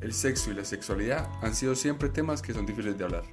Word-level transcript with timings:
el 0.00 0.12
sexo 0.12 0.50
y 0.50 0.54
la 0.54 0.64
sexualidad 0.64 1.28
han 1.42 1.54
sido 1.54 1.74
siempre 1.74 2.08
temas 2.08 2.42
que 2.42 2.54
son 2.54 2.66
difíciles 2.66 2.96
de 2.98 3.04
hablar. 3.04 3.24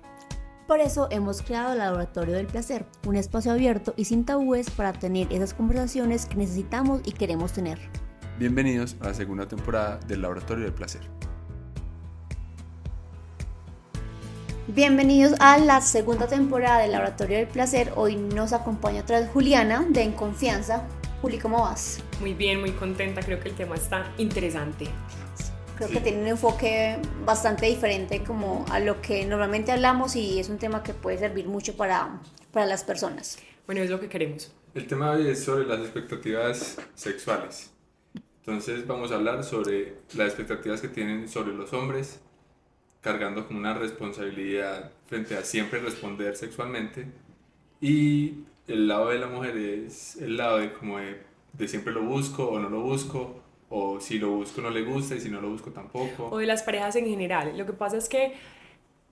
Por 0.67 0.79
eso 0.79 1.07
hemos 1.11 1.43
creado 1.43 1.73
el 1.73 1.79
Laboratorio 1.79 2.33
del 2.33 2.47
Placer, 2.47 2.85
un 3.05 3.15
espacio 3.15 3.51
abierto 3.51 3.93
y 3.97 4.05
sin 4.05 4.25
tabúes 4.25 4.71
para 4.71 4.93
tener 4.93 5.31
esas 5.31 5.53
conversaciones 5.53 6.25
que 6.25 6.35
necesitamos 6.35 7.01
y 7.05 7.11
queremos 7.11 7.53
tener. 7.53 7.77
Bienvenidos 8.39 8.95
a 8.99 9.07
la 9.07 9.13
segunda 9.13 9.47
temporada 9.47 9.99
del 10.07 10.23
Laboratorio 10.23 10.63
del 10.63 10.73
Placer. 10.73 11.01
Bienvenidos 14.67 15.39
a 15.39 15.59
la 15.59 15.79
segunda 15.81 16.25
temporada 16.25 16.79
del 16.79 16.93
Laboratorio 16.93 17.37
del 17.37 17.47
Placer. 17.47 17.93
Hoy 17.95 18.15
nos 18.15 18.51
acompaña 18.51 19.01
otra 19.01 19.19
vez 19.19 19.29
Juliana 19.29 19.85
de 19.87 20.01
En 20.01 20.13
Confianza. 20.13 20.87
Juli, 21.21 21.37
¿cómo 21.37 21.61
vas? 21.61 21.99
Muy 22.19 22.33
bien, 22.33 22.59
muy 22.59 22.71
contenta. 22.71 23.21
Creo 23.21 23.39
que 23.39 23.49
el 23.49 23.55
tema 23.55 23.75
está 23.75 24.11
interesante. 24.17 24.87
Creo 25.77 25.89
que 25.89 25.99
tiene 25.99 26.21
un 26.21 26.27
enfoque 26.27 26.97
bastante 27.25 27.65
diferente 27.65 28.23
como 28.23 28.65
a 28.71 28.79
lo 28.79 29.01
que 29.01 29.25
normalmente 29.25 29.73
hablamos 29.73 30.15
y 30.15 30.39
es 30.39 30.47
un 30.47 30.57
tema 30.57 30.83
que 30.83 30.93
puede 30.93 31.17
servir 31.17 31.47
mucho 31.47 31.75
para, 31.75 32.21
para 32.53 32.65
las 32.65 32.85
personas. 32.85 33.37
Bueno, 33.65 33.81
es 33.81 33.89
lo 33.89 33.99
que 33.99 34.07
queremos. 34.07 34.53
El 34.73 34.87
tema 34.87 35.11
hoy 35.11 35.27
es 35.27 35.43
sobre 35.43 35.65
las 35.65 35.79
expectativas 35.79 36.77
sexuales. 36.93 37.71
Entonces 38.39 38.87
vamos 38.87 39.11
a 39.11 39.15
hablar 39.15 39.43
sobre 39.43 39.95
las 40.15 40.27
expectativas 40.27 40.79
que 40.79 40.87
tienen 40.87 41.27
sobre 41.27 41.53
los 41.53 41.73
hombres, 41.73 42.21
cargando 43.01 43.45
como 43.45 43.59
una 43.59 43.73
responsabilidad 43.73 44.91
frente 45.07 45.35
a 45.37 45.43
siempre 45.43 45.79
responder 45.81 46.37
sexualmente. 46.37 47.07
Y 47.81 48.45
el 48.67 48.87
lado 48.87 49.09
de 49.09 49.19
la 49.19 49.27
mujer 49.27 49.57
es 49.57 50.15
el 50.17 50.37
lado 50.37 50.59
de 50.59 50.71
como 50.71 50.99
de, 50.99 51.21
de 51.51 51.67
siempre 51.67 51.91
lo 51.91 52.03
busco 52.03 52.47
o 52.47 52.59
no 52.59 52.69
lo 52.69 52.79
busco, 52.79 53.43
o 53.69 53.99
si 53.99 54.19
lo 54.19 54.31
busco 54.31 54.61
no 54.61 54.69
le 54.69 54.83
gusta 54.83 55.15
y 55.15 55.19
si 55.19 55.29
no 55.29 55.41
lo 55.41 55.49
busco 55.49 55.71
tampoco. 55.71 56.29
O 56.31 56.37
de 56.37 56.45
las 56.45 56.63
parejas 56.63 56.95
en 56.95 57.05
general. 57.05 57.57
Lo 57.57 57.65
que 57.65 57.73
pasa 57.73 57.97
es 57.97 58.09
que 58.09 58.33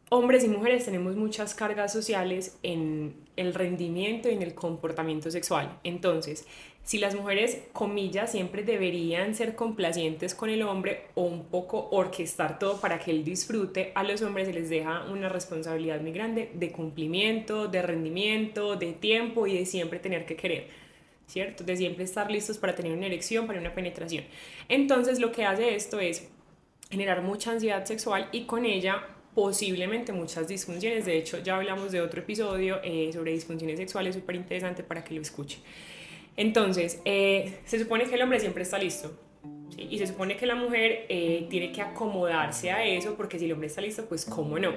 hombres 0.09 0.43
y 0.43 0.47
mujeres 0.47 0.85
tenemos 0.85 1.15
muchas 1.15 1.55
cargas 1.55 1.91
sociales 1.91 2.57
en 2.61 3.15
el 3.35 3.53
rendimiento 3.53 4.29
y 4.29 4.33
en 4.33 4.43
el 4.43 4.53
comportamiento 4.53 5.31
sexual. 5.31 5.79
Entonces, 5.83 6.45
si 6.83 6.99
las 6.99 7.15
mujeres, 7.15 7.63
comillas, 7.71 8.31
siempre 8.31 8.63
deberían 8.63 9.33
ser 9.35 9.55
complacientes 9.55 10.35
con 10.35 10.49
el 10.49 10.61
hombre 10.63 11.05
o 11.15 11.23
un 11.23 11.45
poco 11.45 11.87
orquestar 11.91 12.59
todo 12.59 12.79
para 12.79 12.99
que 12.99 13.09
él 13.09 13.23
disfrute, 13.23 13.91
a 13.95 14.03
los 14.03 14.21
hombres 14.21 14.47
se 14.47 14.53
les 14.53 14.69
deja 14.69 15.05
una 15.05 15.29
responsabilidad 15.29 16.01
muy 16.01 16.11
grande 16.11 16.51
de 16.53 16.71
cumplimiento, 16.71 17.67
de 17.67 17.81
rendimiento, 17.81 18.75
de 18.75 18.91
tiempo 18.91 19.47
y 19.47 19.57
de 19.57 19.65
siempre 19.65 19.99
tener 19.99 20.25
que 20.25 20.35
querer. 20.35 20.82
¿Cierto? 21.27 21.63
De 21.63 21.75
siempre 21.75 22.03
estar 22.03 22.29
listos 22.29 22.57
para 22.57 22.75
tener 22.75 22.91
una 22.95 23.05
erección, 23.05 23.47
para 23.47 23.59
una 23.59 23.73
penetración. 23.73 24.25
Entonces 24.69 25.19
lo 25.19 25.31
que 25.31 25.45
hace 25.45 25.75
esto 25.75 25.99
es 25.99 26.29
generar 26.89 27.21
mucha 27.21 27.51
ansiedad 27.51 27.85
sexual 27.85 28.29
y 28.31 28.43
con 28.43 28.65
ella 28.65 29.03
posiblemente 29.33 30.11
muchas 30.11 30.47
disfunciones. 30.47 31.05
De 31.05 31.17
hecho, 31.17 31.39
ya 31.39 31.55
hablamos 31.55 31.91
de 31.91 32.01
otro 32.01 32.21
episodio 32.21 32.79
eh, 32.83 33.09
sobre 33.11 33.31
disfunciones 33.31 33.77
sexuales 33.77 34.15
súper 34.15 34.35
interesante 34.35 34.83
para 34.83 35.03
que 35.03 35.15
lo 35.15 35.21
escuche. 35.21 35.59
Entonces, 36.37 37.01
eh, 37.05 37.59
se 37.65 37.79
supone 37.79 38.05
que 38.05 38.15
el 38.15 38.21
hombre 38.21 38.39
siempre 38.39 38.63
está 38.63 38.77
listo. 38.77 39.11
Y 39.77 39.97
se 39.97 40.05
supone 40.05 40.37
que 40.37 40.45
la 40.45 40.55
mujer 40.55 41.05
eh, 41.09 41.47
tiene 41.49 41.71
que 41.71 41.81
acomodarse 41.81 42.71
a 42.71 42.85
eso, 42.85 43.15
porque 43.15 43.39
si 43.39 43.45
el 43.45 43.53
hombre 43.53 43.67
está 43.67 43.81
listo, 43.81 44.05
pues 44.05 44.23
cómo 44.23 44.59
no. 44.59 44.71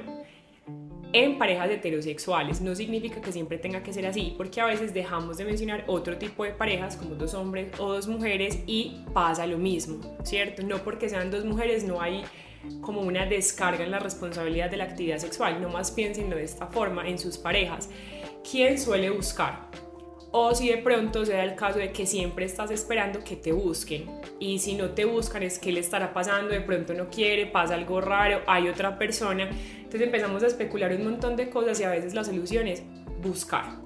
En 1.12 1.38
parejas 1.38 1.70
heterosexuales 1.70 2.60
no 2.60 2.74
significa 2.74 3.20
que 3.20 3.32
siempre 3.32 3.58
tenga 3.58 3.82
que 3.82 3.92
ser 3.92 4.06
así, 4.06 4.34
porque 4.36 4.60
a 4.60 4.66
veces 4.66 4.92
dejamos 4.92 5.38
de 5.38 5.44
mencionar 5.44 5.84
otro 5.86 6.18
tipo 6.18 6.44
de 6.44 6.50
parejas 6.50 6.96
como 6.96 7.14
dos 7.14 7.34
hombres 7.34 7.72
o 7.78 7.92
dos 7.92 8.08
mujeres 8.08 8.58
y 8.66 9.02
pasa 9.14 9.46
lo 9.46 9.56
mismo, 9.56 10.00
¿cierto? 10.24 10.62
No 10.62 10.78
porque 10.78 11.08
sean 11.08 11.30
dos 11.30 11.44
mujeres 11.44 11.84
no 11.84 12.00
hay 12.00 12.24
como 12.80 13.00
una 13.00 13.26
descarga 13.26 13.84
en 13.84 13.92
la 13.92 13.98
responsabilidad 13.98 14.70
de 14.70 14.76
la 14.76 14.84
actividad 14.84 15.18
sexual, 15.18 15.60
no 15.62 15.68
más 15.68 15.90
piénsenlo 15.90 16.36
de 16.36 16.44
esta 16.44 16.66
forma 16.66 17.08
en 17.08 17.18
sus 17.18 17.38
parejas. 17.38 17.88
¿Quién 18.48 18.78
suele 18.78 19.10
buscar? 19.10 19.68
O 20.32 20.54
si 20.54 20.68
de 20.68 20.78
pronto 20.78 21.24
se 21.24 21.32
da 21.32 21.44
el 21.44 21.54
caso 21.54 21.78
de 21.78 21.92
que 21.92 22.04
siempre 22.06 22.44
estás 22.44 22.70
esperando 22.70 23.22
que 23.24 23.36
te 23.36 23.52
busquen 23.52 24.06
y 24.38 24.58
si 24.58 24.74
no 24.74 24.90
te 24.90 25.04
buscan 25.04 25.42
es 25.42 25.58
que 25.58 25.72
le 25.72 25.80
estará 25.80 26.12
pasando, 26.12 26.50
de 26.50 26.60
pronto 26.60 26.94
no 26.94 27.08
quiere, 27.08 27.46
pasa 27.46 27.74
algo 27.74 28.00
raro, 28.00 28.40
hay 28.46 28.68
otra 28.68 28.98
persona. 28.98 29.48
Entonces 29.76 30.02
empezamos 30.02 30.42
a 30.42 30.48
especular 30.48 30.92
un 30.92 31.04
montón 31.04 31.36
de 31.36 31.48
cosas 31.48 31.80
y 31.80 31.84
a 31.84 31.90
veces 31.90 32.12
la 32.12 32.24
solución 32.24 32.66
es 32.66 32.82
buscar. 33.22 33.76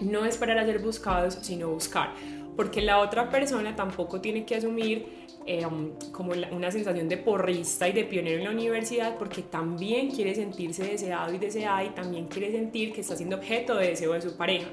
No 0.00 0.24
esperar 0.24 0.58
a 0.58 0.66
ser 0.66 0.80
buscados, 0.80 1.38
sino 1.42 1.68
buscar. 1.68 2.12
Porque 2.56 2.80
la 2.80 2.98
otra 2.98 3.28
persona 3.30 3.76
tampoco 3.76 4.20
tiene 4.20 4.44
que 4.44 4.56
asumir 4.56 5.24
eh, 5.46 5.66
como 6.10 6.32
una 6.52 6.70
sensación 6.70 7.06
de 7.06 7.18
porrista 7.18 7.86
y 7.86 7.92
de 7.92 8.04
pionero 8.04 8.38
en 8.38 8.44
la 8.44 8.50
universidad 8.50 9.18
porque 9.18 9.42
también 9.42 10.10
quiere 10.10 10.34
sentirse 10.34 10.84
deseado 10.84 11.34
y 11.34 11.38
deseada 11.38 11.84
y 11.84 11.90
también 11.90 12.28
quiere 12.28 12.50
sentir 12.50 12.94
que 12.94 13.02
está 13.02 13.14
siendo 13.14 13.36
objeto 13.36 13.74
de 13.74 13.88
deseo 13.88 14.14
de 14.14 14.22
su 14.22 14.36
pareja. 14.38 14.68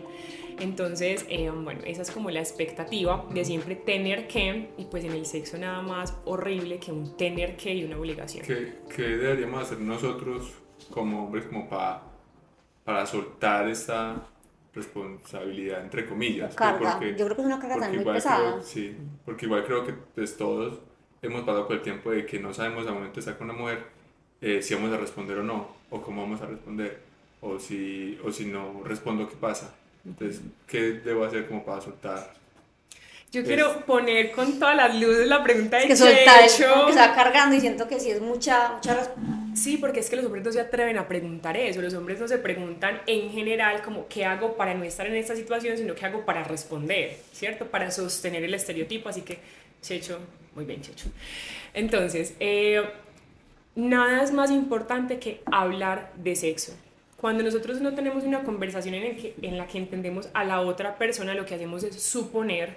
Entonces, 0.62 1.26
eh, 1.30 1.50
bueno, 1.50 1.82
esa 1.86 2.04
es 2.04 2.12
como 2.12 2.30
la 2.30 2.40
expectativa 2.40 3.26
de 3.34 3.44
siempre 3.44 3.76
tener 3.76 4.28
que, 4.28 4.70
y 4.78 4.86
pues 4.86 5.04
en 5.04 5.12
el 5.12 5.26
sexo 5.26 5.58
nada 5.58 5.82
más 5.82 6.16
horrible 6.26 6.80
que 6.80 6.92
un 6.92 7.18
tener 7.18 7.58
que 7.58 7.74
y 7.74 7.84
una 7.84 7.98
obligación. 7.98 8.46
¿Qué, 8.46 8.76
qué 8.96 9.02
deberíamos 9.02 9.64
hacer 9.64 9.80
nosotros 9.80 10.54
como 10.90 11.26
hombres 11.26 11.46
como 11.46 11.68
para, 11.68 12.04
para 12.84 13.06
soltar 13.06 13.68
esta 13.68 14.28
responsabilidad, 14.74 15.84
entre 15.84 16.06
comillas. 16.06 16.56
Carga. 16.56 17.00
yo 17.00 17.26
creo 17.26 17.36
que 17.36 17.42
es 17.42 17.48
una 17.48 17.60
carga 17.60 17.80
tan 17.80 17.96
muy 17.96 18.06
pesada. 18.06 18.62
sí, 18.62 18.96
porque 19.26 19.46
igual 19.46 19.66
creo 19.66 19.86
que 19.86 19.94
pues, 19.94 20.38
todos 20.38 20.80
hemos 21.22 21.42
pasado 21.42 21.68
por 21.68 21.76
el 21.76 21.82
tiempo 21.82 22.12
de 22.12 22.26
que 22.26 22.40
no 22.40 22.54
sabemos 22.54 22.88
al 22.88 22.94
momento 22.94 23.16
de 23.16 23.20
estar 23.20 23.38
con 23.38 23.50
una 23.50 23.60
mujer 23.60 23.86
eh, 24.42 24.62
si 24.62 24.74
vamos 24.74 24.92
a 24.92 24.98
responder 24.98 25.38
o 25.38 25.44
no, 25.44 25.68
o 25.90 26.02
cómo 26.02 26.24
vamos 26.24 26.42
a 26.42 26.48
responder, 26.48 27.00
o 27.42 27.60
si, 27.60 28.20
o 28.26 28.32
si 28.32 28.46
no 28.46 28.82
respondo, 28.84 29.30
¿qué 29.30 29.36
pasa? 29.36 29.76
Entonces, 30.06 30.42
¿qué 30.68 30.94
debo 30.94 31.26
hacer 31.26 31.48
como 31.48 31.64
para 31.64 31.82
soltar? 31.82 32.34
Yo 33.32 33.44
quiero 33.44 33.86
poner 33.86 34.32
con 34.34 34.60
todas 34.60 34.76
las 34.76 35.00
luces 35.00 35.26
la 35.26 35.42
pregunta 35.42 35.78
de 35.78 35.84
es 35.84 35.90
que 35.90 35.96
soltar, 35.96 36.42
que 36.48 36.90
está 36.90 37.16
cargando 37.16 37.56
y 37.56 37.62
siento 37.62 37.88
que 37.88 37.98
sí 37.98 38.12
es 38.12 38.20
mucha, 38.20 38.74
mucha 38.74 39.14
Sí, 39.54 39.78
porque 39.78 40.00
es 40.00 40.10
que 40.10 40.16
los 40.16 40.26
hombres 40.26 40.44
no 40.46 40.52
se 40.52 40.62
atreven 40.62 40.98
a 40.98 41.08
preguntar 41.08 41.58
eso, 41.58 41.82
los 41.82 41.94
hombres 41.94 42.20
no 42.20 42.28
se 42.28 42.38
preguntan 42.38 43.02
en 43.06 43.32
general 43.32 43.82
como 43.82 44.08
qué 44.08 44.26
hago 44.26 44.56
para 44.56 44.74
no 44.74 44.84
estar 44.84 45.06
en 45.08 45.16
esta 45.16 45.36
situación, 45.36 45.78
sino 45.78 45.94
qué 45.94 46.06
hago 46.06 46.26
para 46.26 46.44
responder, 46.44 47.18
¿cierto? 47.34 47.68
Para 47.68 47.92
sostener 47.92 48.44
el 48.44 48.54
estereotipo, 48.54 49.10
así 49.10 49.22
que, 49.22 49.40
Checho, 49.82 50.20
muy 50.56 50.64
bien, 50.66 50.82
Checho. 50.82 51.10
Entonces, 51.74 52.34
eh, 52.40 52.82
nada 53.76 54.24
es 54.24 54.32
más 54.32 54.52
importante 54.52 55.20
que 55.20 55.42
hablar 55.52 56.14
de 56.16 56.36
sexo. 56.36 56.74
Cuando 57.22 57.44
nosotros 57.44 57.80
no 57.80 57.94
tenemos 57.94 58.24
una 58.24 58.44
conversación 58.44 58.96
en, 58.96 59.16
que, 59.16 59.36
en 59.42 59.58
la 59.58 59.68
que 59.68 59.78
entendemos 59.78 60.30
a 60.34 60.44
la 60.44 60.62
otra 60.62 60.98
persona, 60.98 61.36
lo 61.36 61.46
que 61.46 61.56
hacemos 61.56 61.84
es 61.84 62.02
suponer 62.02 62.76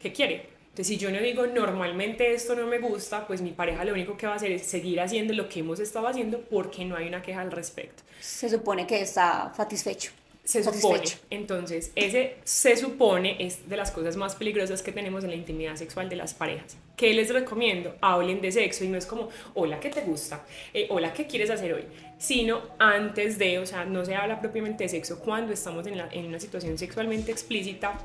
que 0.00 0.12
quiere 0.12 0.54
entonces, 0.74 0.88
si 0.88 0.96
yo 0.96 1.12
no 1.12 1.20
digo 1.20 1.46
normalmente 1.46 2.34
esto 2.34 2.56
no 2.56 2.66
me 2.66 2.80
gusta, 2.80 3.28
pues 3.28 3.40
mi 3.40 3.52
pareja 3.52 3.84
lo 3.84 3.92
único 3.92 4.16
que 4.16 4.26
va 4.26 4.32
a 4.32 4.36
hacer 4.36 4.50
es 4.50 4.62
seguir 4.62 5.00
haciendo 5.00 5.32
lo 5.32 5.48
que 5.48 5.60
hemos 5.60 5.78
estado 5.78 6.08
haciendo 6.08 6.40
porque 6.40 6.84
no 6.84 6.96
hay 6.96 7.06
una 7.06 7.22
queja 7.22 7.42
al 7.42 7.52
respecto. 7.52 8.02
Se 8.18 8.48
supone 8.48 8.84
que 8.84 9.00
está 9.00 9.52
satisfecho. 9.56 10.10
Se 10.42 10.64
supone. 10.64 11.04
Entonces, 11.30 11.92
ese 11.94 12.38
se 12.42 12.76
supone 12.76 13.36
es 13.38 13.68
de 13.68 13.76
las 13.76 13.92
cosas 13.92 14.16
más 14.16 14.34
peligrosas 14.34 14.82
que 14.82 14.90
tenemos 14.90 15.22
en 15.22 15.30
la 15.30 15.36
intimidad 15.36 15.76
sexual 15.76 16.08
de 16.08 16.16
las 16.16 16.34
parejas. 16.34 16.76
¿Qué 16.96 17.12
les 17.12 17.32
recomiendo? 17.32 17.96
Hablen 18.00 18.40
de 18.40 18.52
sexo 18.52 18.84
y 18.84 18.88
no 18.88 18.96
es 18.96 19.06
como, 19.06 19.28
hola, 19.54 19.80
¿qué 19.80 19.90
te 19.90 20.02
gusta? 20.02 20.44
Eh, 20.72 20.86
hola, 20.90 21.12
¿qué 21.12 21.26
quieres 21.26 21.50
hacer 21.50 21.72
hoy? 21.72 21.84
Sino 22.18 22.62
antes 22.78 23.36
de, 23.36 23.58
o 23.58 23.66
sea, 23.66 23.84
no 23.84 24.04
se 24.04 24.14
habla 24.14 24.40
propiamente 24.40 24.84
de 24.84 24.88
sexo 24.88 25.18
cuando 25.18 25.52
estamos 25.52 25.86
en, 25.88 26.00
en 26.12 26.26
una 26.26 26.38
situación 26.38 26.78
sexualmente 26.78 27.32
explícita, 27.32 27.98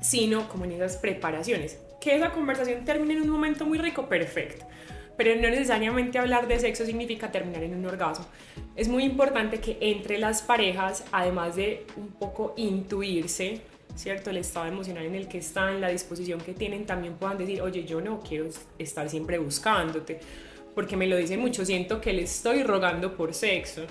sino 0.00 0.48
como 0.48 0.64
en 0.64 0.72
esas 0.72 0.96
preparaciones 0.96 1.78
que 2.00 2.16
esa 2.16 2.30
conversación 2.30 2.84
termine 2.84 3.14
en 3.14 3.22
un 3.22 3.30
momento 3.30 3.64
muy 3.64 3.78
rico, 3.78 4.08
perfecto. 4.08 4.64
Pero 5.16 5.34
no 5.34 5.48
necesariamente 5.48 6.18
hablar 6.18 6.46
de 6.46 6.60
sexo 6.60 6.86
significa 6.86 7.32
terminar 7.32 7.62
en 7.64 7.74
un 7.74 7.86
orgasmo. 7.86 8.26
Es 8.76 8.88
muy 8.88 9.04
importante 9.04 9.60
que 9.60 9.76
entre 9.80 10.18
las 10.18 10.42
parejas, 10.42 11.04
además 11.10 11.56
de 11.56 11.84
un 11.96 12.08
poco 12.08 12.54
intuirse, 12.56 13.60
¿cierto? 13.98 14.30
El 14.30 14.36
estado 14.36 14.66
emocional 14.66 15.04
en 15.04 15.16
el 15.16 15.26
que 15.26 15.38
están, 15.38 15.80
la 15.80 15.88
disposición 15.88 16.40
que 16.40 16.54
tienen, 16.54 16.86
también 16.86 17.14
puedan 17.14 17.36
decir, 17.36 17.60
oye, 17.60 17.84
yo 17.84 18.00
no 18.00 18.20
quiero 18.20 18.48
estar 18.78 19.10
siempre 19.10 19.38
buscándote, 19.38 20.20
porque 20.74 20.96
me 20.96 21.08
lo 21.08 21.16
dicen 21.16 21.40
mucho, 21.40 21.64
siento 21.64 22.00
que 22.00 22.12
le 22.12 22.22
estoy 22.22 22.62
rogando 22.62 23.16
por 23.16 23.34
sexo, 23.34 23.82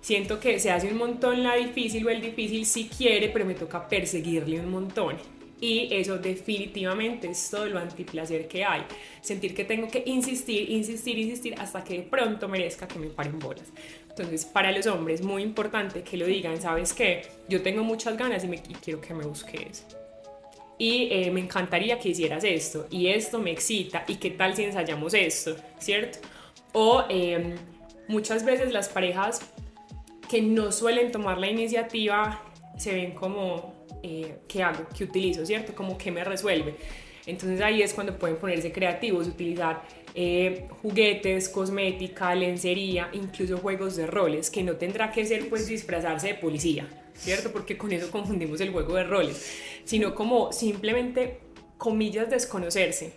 siento 0.00 0.38
que 0.38 0.60
se 0.60 0.70
hace 0.70 0.88
un 0.88 0.96
montón 0.96 1.42
la 1.42 1.56
difícil 1.56 2.06
o 2.06 2.10
el 2.10 2.22
difícil 2.22 2.64
si 2.64 2.88
quiere, 2.88 3.28
pero 3.28 3.44
me 3.44 3.54
toca 3.54 3.88
perseguirle 3.88 4.60
un 4.60 4.70
montón. 4.70 5.16
Y 5.60 5.88
eso 5.90 6.18
definitivamente 6.18 7.28
es 7.28 7.50
todo 7.50 7.66
lo 7.66 7.78
antiplacer 7.78 8.46
que 8.46 8.64
hay. 8.64 8.82
Sentir 9.22 9.54
que 9.54 9.64
tengo 9.64 9.88
que 9.88 10.02
insistir, 10.06 10.70
insistir, 10.70 11.18
insistir 11.18 11.54
hasta 11.58 11.82
que 11.82 11.94
de 11.94 12.02
pronto 12.02 12.46
merezca 12.46 12.86
que 12.86 12.98
me 12.98 13.06
paren 13.06 13.38
bolas. 13.38 13.72
Entonces, 14.18 14.46
para 14.46 14.72
los 14.72 14.86
hombres, 14.86 15.22
muy 15.22 15.42
importante 15.42 16.02
que 16.02 16.16
lo 16.16 16.24
digan, 16.24 16.60
¿sabes 16.60 16.94
qué? 16.94 17.26
Yo 17.48 17.60
tengo 17.62 17.84
muchas 17.84 18.16
ganas 18.16 18.44
y, 18.44 18.48
me, 18.48 18.62
quiero 18.62 18.98
que 19.00 19.12
me 19.12 19.24
busques. 19.24 19.84
Y 20.78 21.08
eh, 21.10 21.30
me 21.30 21.40
encantaría 21.40 21.98
que 21.98 22.10
hicieras 22.10 22.44
esto, 22.44 22.86
y 22.90 23.08
esto 23.08 23.38
me 23.38 23.50
excita, 23.50 24.04
y 24.08 24.16
qué 24.16 24.30
tal 24.30 24.56
si 24.56 24.64
ensayamos 24.64 25.14
esto, 25.14 25.56
¿cierto? 25.78 26.18
O 26.72 27.04
em, 27.08 27.56
muchas 28.08 28.44
veces 28.44 28.72
las 28.72 28.88
parejas 28.88 29.40
que 30.28 30.42
no 30.42 30.72
suelen 30.72 31.12
tomar 31.12 31.38
la 31.38 31.48
iniciativa 31.48 32.42
se 32.76 32.94
ven 32.94 33.12
como, 33.12 33.74
eh, 34.02 34.36
¿qué 34.48 34.62
hago? 34.62 34.86
¿Qué 34.96 35.04
utilizo? 35.04 35.44
¿Cierto? 35.44 35.74
Como, 35.74 35.96
¿qué 35.98 36.10
me 36.10 36.24
resuelve? 36.24 36.76
Entonces 37.26 37.60
ahí 37.60 37.82
es 37.82 37.92
cuando 37.92 38.16
pueden 38.16 38.36
ponerse 38.36 38.70
creativos, 38.70 39.26
utilizar 39.26 39.82
eh, 40.14 40.68
juguetes, 40.80 41.48
cosmética, 41.48 42.34
lencería, 42.34 43.10
incluso 43.12 43.58
juegos 43.58 43.96
de 43.96 44.06
roles, 44.06 44.48
que 44.48 44.62
no 44.62 44.76
tendrá 44.76 45.10
que 45.10 45.26
ser 45.26 45.48
pues 45.48 45.66
disfrazarse 45.66 46.28
de 46.28 46.34
policía, 46.34 46.88
¿cierto? 47.14 47.52
Porque 47.52 47.76
con 47.76 47.92
eso 47.92 48.10
confundimos 48.10 48.60
el 48.60 48.70
juego 48.70 48.94
de 48.94 49.04
roles, 49.04 49.58
sino 49.84 50.14
como 50.14 50.52
simplemente, 50.52 51.40
comillas, 51.78 52.30
desconocerse. 52.30 53.12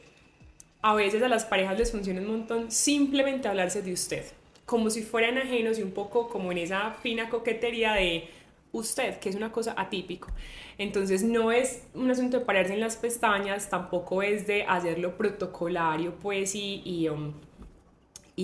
A 0.82 0.96
veces 0.96 1.22
a 1.22 1.30
las 1.30 1.46
parejas 1.46 1.78
les 1.78 1.92
funciona 1.92 2.22
un 2.22 2.28
montón 2.28 2.72
simplemente 2.72 3.48
hablarse 3.48 3.84
de 3.84 3.94
usted, 3.94 4.26
como 4.66 4.90
si 4.90 5.04
fueran 5.04 5.38
ajenos 5.38 5.78
y 5.78 5.84
un 5.84 5.92
poco 5.92 6.30
como 6.30 6.52
en 6.52 6.58
esa 6.58 6.94
fina 7.04 7.30
coquetería 7.30 7.94
de 7.94 8.28
usted, 8.72 9.20
que 9.20 9.30
es 9.30 9.36
una 9.36 9.52
cosa 9.52 9.74
atípico. 9.78 10.30
Entonces 10.78 11.24
no 11.24 11.52
es 11.52 11.84
un 11.94 12.10
asunto 12.12 12.40
de 12.40 12.46
pararse 12.46 12.74
en 12.74 12.80
las 12.80 12.96
pestañas, 12.96 13.70
tampoco 13.70 14.22
es 14.22 14.48
de 14.48 14.64
hacerlo 14.64 15.18
protocolario, 15.18 16.16
pues, 16.16 16.56
y, 16.56 16.82
y, 16.86 17.10
um, 17.10 17.34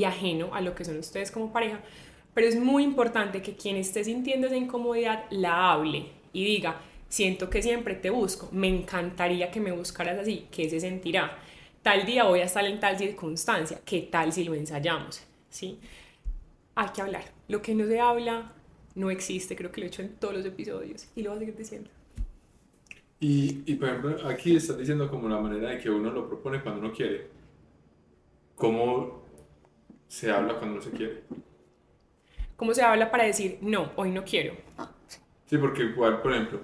ajeno 0.05 0.53
a 0.53 0.59
lo 0.59 0.75
que 0.75 0.83
son 0.83 0.97
ustedes 0.97 1.31
como 1.31 1.53
pareja, 1.53 1.79
pero 2.33 2.47
es 2.47 2.59
muy 2.59 2.83
importante 2.83 3.41
que 3.41 3.55
quien 3.55 3.77
esté 3.77 4.03
sintiendo 4.03 4.47
esa 4.47 4.57
incomodidad 4.57 5.23
la 5.29 5.71
hable 5.71 6.07
y 6.33 6.43
diga, 6.43 6.81
siento 7.07 7.49
que 7.49 7.61
siempre 7.61 7.95
te 7.95 8.09
busco, 8.09 8.49
me 8.51 8.67
encantaría 8.67 9.49
que 9.51 9.61
me 9.61 9.71
buscaras 9.71 10.19
así, 10.19 10.47
¿qué 10.51 10.69
se 10.69 10.81
sentirá? 10.81 11.37
Tal 11.81 12.05
día 12.05 12.25
voy 12.25 12.41
a 12.41 12.45
estar 12.45 12.65
en 12.65 12.79
tal 12.79 12.97
circunstancia, 12.97 13.79
¿qué 13.85 14.01
tal 14.01 14.33
si 14.33 14.43
lo 14.43 14.53
ensayamos? 14.53 15.21
¿Sí? 15.49 15.79
Hay 16.75 16.89
que 16.89 17.01
hablar. 17.01 17.23
Lo 17.47 17.61
que 17.61 17.73
no 17.73 17.85
se 17.85 18.01
habla 18.01 18.51
no 18.95 19.09
existe, 19.11 19.55
creo 19.55 19.71
que 19.71 19.81
lo 19.81 19.85
he 19.85 19.89
hecho 19.89 20.01
en 20.01 20.15
todos 20.15 20.33
los 20.35 20.45
episodios 20.45 21.07
y 21.15 21.23
lo 21.23 21.31
voy 21.31 21.37
a 21.37 21.39
seguir 21.39 21.57
diciendo. 21.57 21.89
Y, 23.19 23.63
y 23.65 23.75
por 23.75 23.89
ejemplo, 23.89 24.27
aquí 24.27 24.55
estás 24.55 24.77
diciendo 24.77 25.09
como 25.09 25.29
la 25.29 25.39
manera 25.39 25.69
de 25.71 25.79
que 25.79 25.89
uno 25.89 26.11
lo 26.11 26.27
propone 26.27 26.61
cuando 26.61 26.81
uno 26.81 26.93
quiere. 26.93 27.27
¿Cómo 28.55 29.23
se 30.07 30.31
habla 30.31 30.57
cuando 30.57 30.77
no 30.77 30.81
se 30.81 30.91
quiere? 30.91 31.23
¿Cómo 32.55 32.73
se 32.73 32.81
habla 32.81 33.11
para 33.11 33.25
decir, 33.25 33.57
no, 33.61 33.91
hoy 33.95 34.11
no 34.11 34.23
quiero? 34.23 34.55
Sí, 35.45 35.57
porque 35.57 35.83
igual, 35.83 36.21
por 36.21 36.33
ejemplo, 36.33 36.59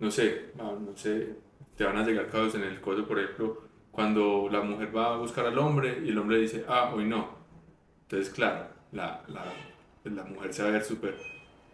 no 0.00 0.10
sé, 0.10 0.52
ah, 0.58 0.74
no 0.80 0.96
sé, 0.96 1.36
te 1.76 1.84
van 1.84 1.96
a 1.96 2.04
llegar 2.06 2.26
casos 2.26 2.54
en 2.56 2.62
el 2.62 2.80
coso, 2.80 3.06
por 3.06 3.18
ejemplo, 3.20 3.62
cuando 3.90 4.48
la 4.50 4.60
mujer 4.62 4.94
va 4.96 5.14
a 5.14 5.18
buscar 5.18 5.46
al 5.46 5.58
hombre 5.58 6.00
y 6.04 6.08
el 6.10 6.18
hombre 6.18 6.38
dice, 6.38 6.64
ah, 6.68 6.92
hoy 6.94 7.04
no. 7.04 7.28
Entonces, 8.02 8.32
claro, 8.34 8.68
la, 8.92 9.24
la, 9.28 9.44
la 10.04 10.24
mujer 10.24 10.52
se 10.54 10.62
va 10.62 10.68
a 10.70 10.72
ver 10.72 10.84
súper, 10.84 11.16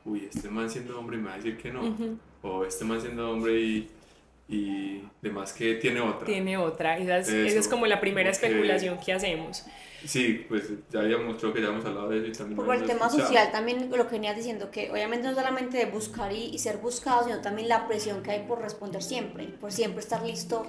uy, 0.04 0.28
este 0.32 0.48
man 0.48 0.68
siendo 0.70 0.98
hombre 0.98 1.16
me 1.16 1.28
va 1.28 1.34
a 1.34 1.36
decir 1.36 1.56
que 1.56 1.72
no. 1.72 1.96
O 2.42 2.64
este 2.64 2.84
man 2.84 3.00
siendo 3.00 3.30
hombre 3.30 3.60
y, 3.60 3.90
y 4.48 5.02
demás 5.22 5.52
que 5.52 5.74
tiene 5.74 6.00
otra. 6.00 6.26
Tiene 6.26 6.56
otra, 6.56 6.98
esa 6.98 7.18
es, 7.18 7.28
esa 7.28 7.58
es 7.60 7.68
como 7.68 7.86
la 7.86 8.00
primera 8.00 8.30
especulación 8.30 8.98
que 8.98 9.12
hacemos. 9.12 9.64
Sí, 10.04 10.46
pues 10.48 10.70
ya 10.90 11.00
habíamos, 11.00 11.38
creo 11.38 11.52
que 11.52 11.60
ya 11.60 11.68
hemos 11.68 11.84
hablado 11.84 12.08
de 12.08 12.18
eso 12.18 12.26
y 12.28 12.32
también 12.32 12.56
Por 12.56 12.74
el 12.74 12.84
tema 12.86 13.06
escuchado. 13.06 13.28
social 13.28 13.52
también 13.52 13.90
lo 13.90 14.06
que 14.06 14.12
venías 14.12 14.34
diciendo, 14.34 14.70
que 14.70 14.90
obviamente 14.90 15.28
no 15.28 15.34
solamente 15.34 15.76
de 15.76 15.84
buscar 15.84 16.32
y, 16.32 16.44
y 16.46 16.58
ser 16.58 16.78
buscado, 16.78 17.24
sino 17.24 17.42
también 17.42 17.68
la 17.68 17.86
presión 17.86 18.22
que 18.22 18.30
hay 18.30 18.46
por 18.46 18.62
responder 18.62 19.02
siempre, 19.02 19.44
por 19.60 19.70
siempre 19.72 20.00
estar 20.00 20.22
listo 20.24 20.66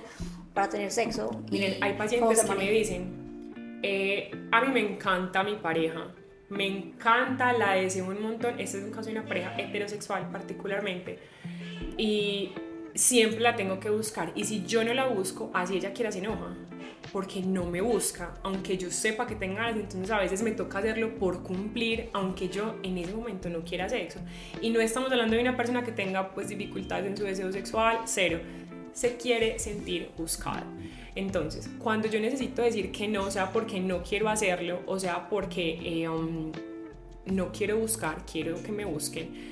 para 0.54 0.68
tener 0.68 0.92
sexo. 0.92 1.31
y 1.48 1.51
Miren, 1.51 1.78
hay 1.81 1.94
pacientes 1.94 2.44
que 2.44 2.56
me 2.56 2.69
dicen, 2.69 3.80
eh, 3.83 4.31
a 4.51 4.62
mí 4.66 4.68
me 4.74 4.81
encanta 4.81 5.44
mi 5.44 5.56
pareja, 5.56 6.07
me 6.51 6.68
encanta, 6.68 7.53
la 7.53 7.74
deseo 7.74 8.06
un 8.06 8.21
montón, 8.21 8.59
este 8.59 8.77
es 8.77 8.83
un 8.83 8.92
caso 8.92 9.09
de 9.09 9.13
una 9.18 9.25
pareja 9.25 9.56
heterosexual 9.57 10.30
particularmente, 10.31 11.18
y 11.98 12.51
siempre 12.94 13.39
la 13.39 13.56
tengo 13.56 13.80
que 13.80 13.89
buscar, 13.89 14.33
y 14.36 14.44
si 14.44 14.65
yo 14.65 14.83
no 14.83 14.94
la 14.94 15.07
busco, 15.07 15.50
así 15.53 15.77
ella 15.77 15.94
quiera 15.94 16.12
se 16.12 16.19
enoja, 16.19 16.53
porque 17.13 17.42
no 17.42 17.65
me 17.65 17.80
busca, 17.80 18.33
aunque 18.44 18.77
yo 18.77 18.92
sepa 18.92 19.25
que 19.25 19.36
tenga 19.36 19.62
ganas, 19.62 19.77
entonces 19.77 20.12
a 20.12 20.19
veces 20.19 20.44
me 20.44 20.51
toca 20.51 20.80
hacerlo 20.80 21.15
por 21.15 21.42
cumplir, 21.42 22.09
aunque 22.13 22.50
yo 22.50 22.75
en 22.83 22.97
ese 22.97 23.13
momento 23.13 23.50
no 23.50 23.63
quiera 23.63 23.89
sexo. 23.89 24.19
Y 24.62 24.69
no 24.69 24.80
estamos 24.80 25.12
hablando 25.12 25.36
de 25.36 25.42
una 25.42 25.57
persona 25.57 25.83
que 25.83 25.92
tenga 25.92 26.31
pues 26.31 26.50
dificultades 26.50 27.07
en 27.07 27.18
su 27.18 27.24
deseo 27.24 27.51
sexual, 27.51 28.01
cero. 28.06 28.39
Se 28.94 29.18
quiere 29.18 29.60
sentir 29.60 30.10
buscado. 30.18 30.66
Entonces, 31.16 31.70
cuando 31.80 32.08
yo 32.08 32.20
necesito 32.20 32.62
decir 32.62 32.92
que 32.92 33.08
no, 33.08 33.30
sea, 33.32 33.52
porque 33.52 33.80
no 33.80 34.04
quiero 34.04 34.30
hacerlo, 34.30 34.82
o 34.86 35.00
sea, 35.00 35.30
porque 35.30 35.80
eh, 35.84 36.10
um, 36.10 36.52
no 37.26 37.52
quiero 37.52 37.78
buscar, 37.78 38.26
quiero 38.26 38.62
que 38.62 38.72
me 38.72 38.86
busquen, 38.86 39.52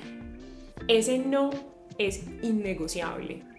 ese 0.88 1.20
no 1.20 1.50
es 1.98 2.24
innegociable 2.42 3.50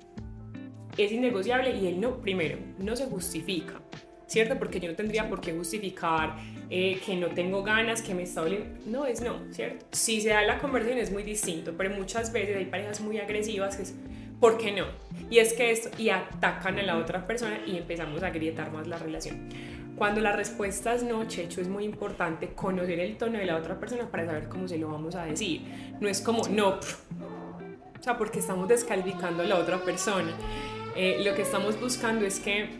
es 0.96 1.12
innegociable 1.12 1.76
y 1.76 1.86
el 1.86 2.00
no, 2.00 2.20
primero, 2.20 2.58
no 2.78 2.96
se 2.96 3.06
justifica, 3.06 3.80
¿cierto? 4.26 4.58
Porque 4.58 4.80
yo 4.80 4.88
no 4.88 4.96
tendría 4.96 5.28
por 5.28 5.40
qué 5.40 5.52
justificar 5.52 6.36
eh, 6.68 7.00
que 7.04 7.16
no 7.16 7.28
tengo 7.28 7.62
ganas, 7.62 8.02
que 8.02 8.14
me 8.14 8.24
está 8.24 8.42
doliendo. 8.42 8.68
No, 8.86 9.06
es 9.06 9.20
no, 9.20 9.40
¿cierto? 9.52 9.86
Si 9.92 10.20
se 10.20 10.30
da 10.30 10.42
la 10.42 10.58
conversión 10.58 10.98
es 10.98 11.10
muy 11.10 11.22
distinto, 11.22 11.74
pero 11.76 11.90
muchas 11.90 12.32
veces 12.32 12.56
hay 12.56 12.66
parejas 12.66 13.00
muy 13.00 13.18
agresivas 13.18 13.76
que 13.76 13.82
es, 13.84 13.94
¿por 14.40 14.56
qué 14.58 14.72
no? 14.72 14.86
Y 15.28 15.38
es 15.38 15.52
que 15.52 15.70
esto, 15.70 15.90
y 15.98 16.08
atacan 16.08 16.78
a 16.78 16.82
la 16.82 16.96
otra 16.96 17.26
persona 17.26 17.60
y 17.66 17.76
empezamos 17.76 18.22
a 18.22 18.28
agrietar 18.28 18.72
más 18.72 18.86
la 18.86 18.98
relación. 18.98 19.48
Cuando 19.96 20.20
la 20.22 20.32
respuesta 20.32 20.94
es 20.94 21.02
no, 21.02 21.24
Checho, 21.26 21.60
es 21.60 21.68
muy 21.68 21.84
importante 21.84 22.48
conocer 22.54 22.98
el 23.00 23.18
tono 23.18 23.38
de 23.38 23.44
la 23.44 23.56
otra 23.56 23.78
persona 23.78 24.10
para 24.10 24.24
saber 24.24 24.48
cómo 24.48 24.66
se 24.66 24.78
lo 24.78 24.88
vamos 24.88 25.14
a 25.14 25.24
decir. 25.26 25.62
No 26.00 26.08
es 26.08 26.22
como, 26.22 26.48
no, 26.48 26.80
pff, 26.80 26.96
o 28.00 28.02
sea, 28.02 28.16
porque 28.16 28.38
estamos 28.38 28.66
descalificando 28.66 29.42
a 29.42 29.46
la 29.46 29.58
otra 29.58 29.78
persona. 29.78 30.32
Eh, 30.96 31.20
lo 31.22 31.34
que 31.34 31.42
estamos 31.42 31.78
buscando 31.78 32.24
es 32.24 32.40
que 32.40 32.70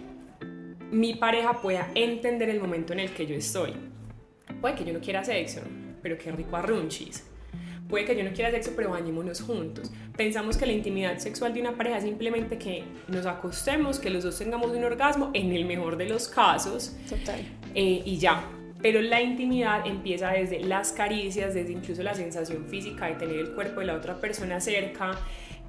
mi 0.91 1.15
pareja 1.15 1.61
pueda 1.61 1.91
entender 1.95 2.49
el 2.49 2.59
momento 2.59 2.95
en 2.95 3.01
el 3.01 3.11
que 3.11 3.27
yo 3.27 3.35
estoy. 3.35 3.75
Puede 4.63 4.75
que 4.75 4.85
yo 4.85 4.95
no 4.95 5.01
quiera 5.01 5.23
sexo, 5.23 5.61
pero 6.03 6.17
qué 6.17 6.33
rico 6.33 6.57
arrunchis. 6.57 7.30
Puede 7.91 8.05
que 8.05 8.17
yo 8.17 8.23
no 8.25 8.33
quiera 8.33 8.51
sexo, 8.51 8.73
pero 8.77 8.91
bañémonos 8.91 9.41
juntos. 9.43 9.91
Pensamos 10.17 10.57
que 10.57 10.65
la 10.65 10.73
intimidad 10.73 11.19
sexual 11.19 11.53
de 11.53 11.61
una 11.61 11.73
pareja 11.73 11.99
es 11.99 12.05
simplemente 12.05 12.57
que 12.57 12.85
nos 13.09 13.27
acostemos, 13.27 13.99
que 13.99 14.11
los 14.11 14.23
dos 14.23 14.39
tengamos 14.39 14.71
un 14.71 14.85
orgasmo, 14.85 15.31
en 15.35 15.53
el 15.53 15.65
mejor 15.65 15.97
de 15.97 16.09
los 16.09 16.29
casos, 16.29 16.97
Total. 17.09 17.41
eh, 17.75 18.03
y 18.05 18.19
ya. 18.19 18.45
Pero 18.81 19.03
la 19.03 19.21
intimidad 19.21 19.87
empieza 19.87 20.31
desde 20.31 20.61
las 20.61 20.93
caricias, 20.93 21.53
desde 21.53 21.73
incluso 21.73 22.03
la 22.03 22.15
sensación 22.15 22.65
física 22.67 23.07
de 23.07 23.15
tener 23.15 23.37
el 23.37 23.51
cuerpo 23.51 23.81
de 23.81 23.87
la 23.87 23.95
otra 23.95 24.19
persona 24.19 24.61
cerca, 24.61 25.19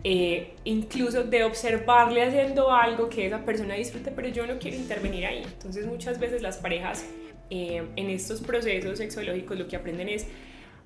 eh, 0.03 0.53
incluso 0.63 1.23
de 1.23 1.43
observarle 1.43 2.23
haciendo 2.23 2.71
algo 2.71 3.09
que 3.09 3.27
esa 3.27 3.43
persona 3.43 3.75
disfrute, 3.75 4.11
pero 4.11 4.29
yo 4.29 4.47
no 4.47 4.57
quiero 4.59 4.77
intervenir 4.77 5.25
ahí. 5.25 5.43
Entonces 5.43 5.85
muchas 5.85 6.19
veces 6.19 6.41
las 6.41 6.57
parejas 6.57 7.05
eh, 7.49 7.83
en 7.95 8.09
estos 8.09 8.41
procesos 8.41 8.97
sexológicos 8.97 9.59
lo 9.59 9.67
que 9.67 9.75
aprenden 9.75 10.07
es 10.07 10.25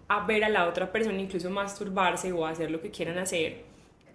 a 0.08 0.26
ver 0.26 0.44
a 0.44 0.50
la 0.50 0.68
otra 0.68 0.92
persona 0.92 1.20
incluso 1.20 1.50
masturbarse 1.50 2.32
o 2.32 2.46
hacer 2.46 2.70
lo 2.72 2.82
que 2.82 2.92
quieran 2.92 3.18
hacer 3.18 3.64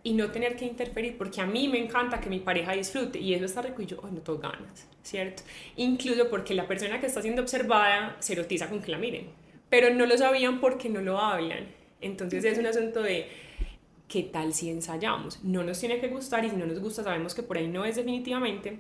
y 0.02 0.14
no 0.14 0.30
tener 0.30 0.56
que 0.56 0.64
interferir 0.64 1.18
porque 1.18 1.40
a 1.40 1.46
mí 1.46 1.68
me 1.68 1.78
encanta 1.78 2.20
que 2.20 2.30
mi 2.30 2.38
pareja 2.38 2.72
disfrute 2.72 3.18
y 3.18 3.34
eso 3.34 3.44
está 3.44 3.62
rico 3.62 3.82
y 3.82 3.86
yo 3.86 3.98
"Ay, 4.02 4.12
no 4.12 4.20
tengo 4.20 4.38
ganas, 4.38 4.88
¿cierto? 5.02 5.42
Incluso 5.76 6.30
porque 6.30 6.54
la 6.54 6.66
persona 6.66 7.00
que 7.00 7.06
está 7.06 7.20
siendo 7.20 7.42
observada 7.42 8.16
se 8.20 8.32
erotiza 8.32 8.68
con 8.68 8.80
que 8.80 8.90
la 8.90 8.98
miren, 8.98 9.26
pero 9.68 9.92
no 9.92 10.06
lo 10.06 10.16
sabían 10.16 10.60
porque 10.60 10.88
no 10.88 11.00
lo 11.00 11.18
hablan. 11.18 11.66
Entonces 12.00 12.44
es 12.44 12.56
un 12.58 12.66
asunto 12.66 13.02
de 13.02 13.28
qué 14.08 14.22
tal 14.22 14.54
si 14.54 14.70
ensayamos. 14.70 15.42
No 15.44 15.62
nos 15.62 15.78
tiene 15.80 16.00
que 16.00 16.08
gustar 16.08 16.44
y 16.44 16.50
si 16.50 16.56
no 16.56 16.66
nos 16.66 16.80
gusta 16.80 17.02
sabemos 17.02 17.34
que 17.34 17.42
por 17.42 17.58
ahí 17.58 17.68
no 17.68 17.84
es 17.84 17.96
definitivamente, 17.96 18.78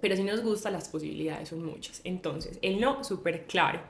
pero 0.00 0.14
si 0.14 0.22
nos 0.24 0.42
gusta 0.42 0.70
las 0.70 0.88
posibilidades 0.88 1.48
son 1.48 1.64
muchas. 1.64 2.00
Entonces 2.04 2.58
el 2.60 2.80
no 2.80 3.02
súper 3.02 3.46
claro. 3.46 3.80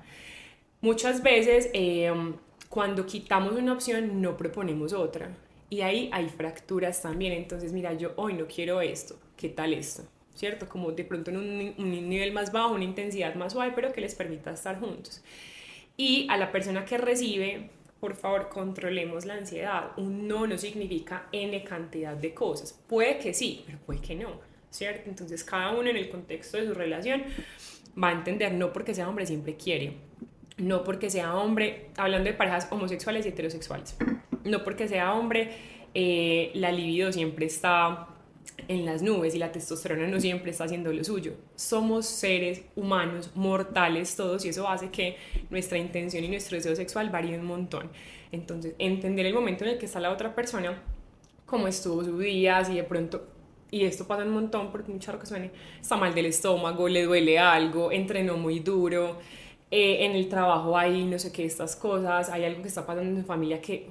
Muchas 0.83 1.23
veces 1.23 1.69
eh, 1.75 2.11
cuando 2.70 3.04
quitamos 3.04 3.54
una 3.54 3.72
opción 3.72 4.22
no 4.22 4.36
proponemos 4.36 4.92
otra 4.92 5.36
y 5.68 5.82
ahí 5.82 6.08
hay 6.12 6.28
fracturas 6.28 7.02
también. 7.02 7.32
Entonces 7.32 7.72
mira, 7.72 7.92
yo 7.94 8.12
hoy 8.16 8.32
no 8.34 8.46
quiero 8.46 8.80
esto, 8.80 9.18
¿qué 9.36 9.48
tal 9.50 9.74
esto? 9.74 10.04
¿Cierto? 10.34 10.68
Como 10.68 10.92
de 10.92 11.04
pronto 11.04 11.30
en 11.32 11.36
un, 11.36 11.74
un 11.76 12.08
nivel 12.08 12.32
más 12.32 12.52
bajo, 12.52 12.72
una 12.72 12.84
intensidad 12.84 13.34
más 13.34 13.52
suave, 13.52 13.72
pero 13.74 13.92
que 13.92 14.00
les 14.00 14.14
permita 14.14 14.52
estar 14.52 14.78
juntos. 14.78 15.22
Y 15.96 16.28
a 16.30 16.36
la 16.36 16.52
persona 16.52 16.84
que 16.84 16.96
recibe, 16.96 17.70
por 17.98 18.14
favor, 18.14 18.48
controlemos 18.48 19.26
la 19.26 19.34
ansiedad. 19.34 19.90
Un 19.98 20.28
no 20.28 20.46
no 20.46 20.56
significa 20.56 21.26
N 21.32 21.62
cantidad 21.64 22.16
de 22.16 22.32
cosas. 22.32 22.80
Puede 22.86 23.18
que 23.18 23.34
sí, 23.34 23.64
pero 23.66 23.78
puede 23.78 24.00
que 24.00 24.14
no, 24.14 24.40
¿cierto? 24.70 25.10
Entonces, 25.10 25.42
cada 25.42 25.72
uno 25.72 25.90
en 25.90 25.96
el 25.96 26.08
contexto 26.08 26.56
de 26.56 26.68
su 26.68 26.74
relación 26.74 27.24
va 28.02 28.10
a 28.10 28.12
entender, 28.12 28.52
no 28.52 28.72
porque 28.72 28.94
sea 28.94 29.08
hombre 29.08 29.26
siempre 29.26 29.56
quiere, 29.56 29.94
no 30.61 30.85
porque 30.85 31.11
sea 31.11 31.35
hombre, 31.35 31.90
hablando 31.97 32.31
de 32.31 32.37
parejas 32.37 32.69
homosexuales 32.71 33.26
y 33.26 33.31
heterosexuales, 33.31 33.97
no 34.45 34.62
porque 34.64 34.88
sea 34.88 35.14
hombre, 35.14 35.50
eh, 35.95 36.50
la 36.55 36.71
libido 36.73 37.12
siempre 37.12 37.47
está 37.47 38.09
en 38.69 38.85
las 38.85 39.02
nubes 39.02 39.35
y 39.35 39.38
la 39.38 39.50
testosterona 39.50 40.07
no 40.07 40.21
siempre 40.21 40.50
está 40.50 40.64
haciendo 40.64 40.93
lo 40.93 41.02
suyo. 41.02 41.35
Somos 41.57 42.07
seres 42.07 42.62
humanos, 42.76 43.31
mortales 43.35 44.14
todos, 44.17 44.45
y 44.45 44.50
eso 44.50 44.69
hace 44.69 44.90
que 44.90 45.17
nuestra 45.50 45.79
intención 45.79 46.25
y 46.25 46.29
nuestro 46.29 46.57
deseo 46.57 46.76
sexual 46.76 47.11
varíe 47.11 47.38
un 47.38 47.47
montón. 47.47 47.90
Entonces, 48.33 48.75
entender 48.79 49.26
el 49.26 49.35
momento 49.35 49.64
en 49.64 49.71
el 49.71 49.79
que 49.79 49.87
está 49.87 49.99
la 49.99 50.11
otra 50.11 50.35
persona, 50.35 50.83
cómo 51.47 51.67
estuvo 51.67 52.05
su 52.05 52.19
día, 52.19 52.64
si 52.64 52.75
de 52.75 52.85
pronto 52.85 53.26
y 53.71 53.85
esto 53.85 54.07
pasa 54.07 54.25
un 54.25 54.33
montón 54.33 54.73
porque 54.73 54.90
mucha 54.90 55.17
que 55.19 55.26
suene, 55.26 55.50
está 55.81 55.97
mal 55.97 56.14
del 56.14 56.26
estómago, 56.26 56.88
le 56.88 57.05
duele 57.05 57.38
algo, 57.38 57.93
entrenó 57.93 58.37
muy 58.37 58.61
duro, 58.61 59.19
eh, 59.70 60.04
en 60.04 60.12
el 60.12 60.28
trabajo 60.28 60.76
hay 60.76 61.04
no 61.04 61.18
sé 61.18 61.32
qué, 61.32 61.44
estas 61.44 61.76
cosas, 61.76 62.28
hay 62.28 62.44
algo 62.44 62.62
que 62.62 62.68
está 62.68 62.86
pasando 62.86 63.10
en 63.10 63.20
su 63.20 63.26
familia 63.26 63.60
que 63.60 63.90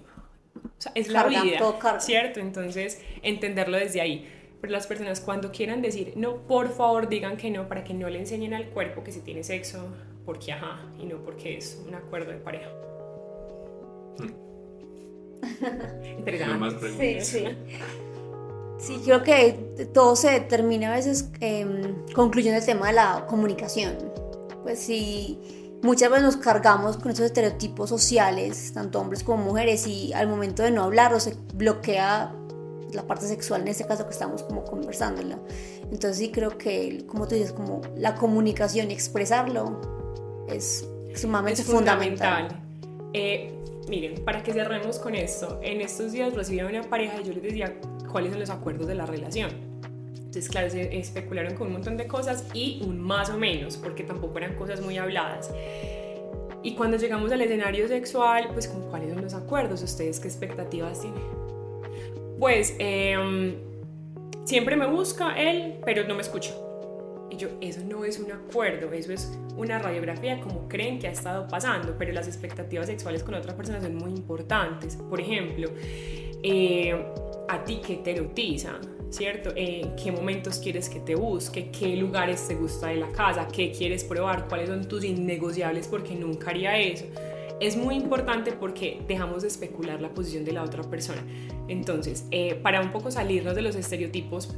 o 0.55 0.81
sea, 0.81 0.91
es 0.95 1.09
la 1.09 1.25
vida, 1.25 1.59
¿cierto? 1.99 2.39
Entonces, 2.39 3.01
entenderlo 3.21 3.77
desde 3.77 4.01
ahí. 4.01 4.27
Pero 4.61 4.73
las 4.73 4.87
personas 4.87 5.21
cuando 5.21 5.51
quieran 5.51 5.81
decir 5.81 6.13
no, 6.15 6.35
por 6.47 6.69
favor 6.69 7.07
digan 7.07 7.37
que 7.37 7.49
no 7.49 7.67
para 7.67 7.83
que 7.83 7.93
no 7.93 8.09
le 8.09 8.19
enseñen 8.19 8.53
al 8.53 8.69
cuerpo 8.69 9.03
que 9.03 9.11
si 9.11 9.21
tiene 9.21 9.43
sexo, 9.43 9.87
porque 10.25 10.51
ajá, 10.51 10.81
y 10.99 11.05
no 11.05 11.17
porque 11.23 11.57
es 11.57 11.81
un 11.87 11.95
acuerdo 11.95 12.31
de 12.31 12.37
pareja. 12.37 12.69
Interesante. 16.17 17.21
Sí, 17.21 17.39
sí. 17.39 17.45
Sí, 18.77 19.01
creo 19.03 19.23
que 19.23 19.87
todo 19.93 20.15
se 20.15 20.39
termina 20.41 20.93
a 20.93 20.95
veces 20.95 21.31
eh, 21.41 21.65
concluyendo 22.15 22.59
el 22.59 22.65
tema 22.65 22.87
de 22.87 22.93
la 22.93 23.25
comunicación. 23.27 23.97
Pues 24.63 24.79
sí, 24.79 25.58
muchas 25.81 26.09
veces 26.09 26.23
nos 26.23 26.37
cargamos 26.37 26.97
con 26.97 27.11
esos 27.11 27.25
estereotipos 27.25 27.89
sociales, 27.89 28.71
tanto 28.73 28.99
hombres 28.99 29.23
como 29.23 29.43
mujeres, 29.43 29.87
y 29.87 30.13
al 30.13 30.27
momento 30.27 30.63
de 30.63 30.71
no 30.71 30.83
hablarlo 30.83 31.19
se 31.19 31.35
bloquea 31.53 32.33
la 32.93 33.03
parte 33.03 33.27
sexual, 33.27 33.61
en 33.61 33.67
este 33.67 33.85
caso 33.85 34.05
que 34.05 34.11
estamos 34.11 34.43
como 34.43 34.63
conversándola. 34.63 35.39
Entonces 35.83 36.17
sí 36.17 36.31
creo 36.31 36.57
que, 36.57 37.05
como 37.07 37.27
tú 37.27 37.35
dices, 37.35 37.53
como 37.53 37.81
la 37.95 38.15
comunicación 38.15 38.89
y 38.91 38.93
expresarlo 38.93 39.81
es 40.47 40.87
sumamente 41.15 41.63
fundamental. 41.63 42.47
Eh, 43.13 43.53
miren, 43.87 44.23
para 44.23 44.43
que 44.43 44.53
cerremos 44.53 44.99
con 44.99 45.15
esto, 45.15 45.59
en 45.61 45.81
estos 45.81 46.11
días 46.11 46.33
recibí 46.33 46.59
a 46.59 46.67
una 46.67 46.83
pareja 46.83 47.21
y 47.21 47.25
yo 47.25 47.33
les 47.33 47.43
decía, 47.43 47.75
cuáles 48.11 48.31
son 48.31 48.39
los 48.39 48.49
acuerdos 48.49 48.87
de 48.87 48.95
la 48.95 49.05
relación. 49.05 49.68
Entonces, 50.29 50.47
claro, 50.47 50.69
se 50.69 50.95
especularon 50.95 51.55
con 51.55 51.65
un 51.65 51.73
montón 51.73 51.97
de 51.97 52.05
cosas 52.05 52.45
y 52.53 52.83
un 52.85 52.99
más 52.99 53.31
o 53.31 53.37
menos, 53.39 53.77
porque 53.77 54.03
tampoco 54.03 54.37
eran 54.37 54.53
cosas 54.53 54.79
muy 54.79 54.95
habladas. 54.95 55.49
Y 56.61 56.75
cuando 56.75 56.97
llegamos 56.97 57.31
al 57.31 57.41
escenario 57.41 57.87
sexual, 57.87 58.51
pues 58.53 58.67
con 58.67 58.87
cuáles 58.91 59.11
son 59.11 59.23
los 59.23 59.33
acuerdos, 59.33 59.81
ustedes 59.81 60.19
qué 60.19 60.27
expectativas 60.27 61.01
tienen. 61.01 61.23
Pues 62.37 62.75
em, 62.77 63.55
siempre 64.43 64.75
me 64.75 64.85
busca 64.85 65.33
él, 65.35 65.79
pero 65.83 66.07
no 66.07 66.13
me 66.13 66.21
escucha. 66.21 66.53
Y 67.31 67.37
yo, 67.37 67.47
eso 67.59 67.81
no 67.83 68.05
es 68.05 68.19
un 68.19 68.31
acuerdo, 68.31 68.93
eso 68.93 69.11
es 69.11 69.35
una 69.57 69.79
radiografía 69.79 70.39
como 70.41 70.69
creen 70.69 70.99
que 70.99 71.07
ha 71.07 71.11
estado 71.11 71.47
pasando, 71.47 71.95
pero 71.97 72.13
las 72.13 72.27
expectativas 72.27 72.85
sexuales 72.85 73.23
con 73.23 73.33
otra 73.33 73.57
persona 73.57 73.81
son 73.81 73.95
muy 73.95 74.11
importantes. 74.11 74.95
Por 74.95 75.19
ejemplo, 75.19 75.71
eh, 76.43 77.03
a 77.47 77.63
ti 77.63 77.81
qué 77.83 77.95
te 77.95 78.13
¿cierto? 79.09 79.49
En 79.51 79.85
eh, 79.85 79.95
qué 80.01 80.11
momentos 80.11 80.59
quieres 80.59 80.89
que 80.89 80.99
te 80.99 81.15
busque, 81.15 81.71
qué 81.71 81.95
lugares 81.95 82.47
te 82.47 82.55
gusta 82.55 82.87
de 82.87 82.97
la 82.97 83.11
casa, 83.11 83.47
qué 83.47 83.71
quieres 83.71 84.03
probar, 84.03 84.47
cuáles 84.47 84.69
son 84.69 84.87
tus 84.87 85.03
innegociables 85.03 85.87
porque 85.87 86.15
nunca 86.15 86.51
haría 86.51 86.77
eso. 86.77 87.05
Es 87.59 87.75
muy 87.75 87.95
importante 87.95 88.53
porque 88.53 89.01
dejamos 89.07 89.41
de 89.41 89.49
especular 89.49 89.99
la 89.99 90.09
posición 90.09 90.45
de 90.45 90.53
la 90.53 90.63
otra 90.63 90.83
persona. 90.83 91.21
Entonces, 91.67 92.25
eh, 92.31 92.55
para 92.55 92.81
un 92.81 92.91
poco 92.91 93.11
salirnos 93.11 93.53
de 93.55 93.61
los 93.61 93.75
estereotipos, 93.75 94.55